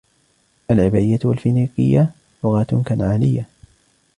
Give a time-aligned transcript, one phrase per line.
[0.71, 2.11] العبرية والفينيقية
[2.43, 3.47] لغات كنعانية.